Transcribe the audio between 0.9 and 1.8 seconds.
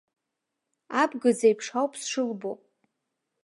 Абгыӡ еиԥш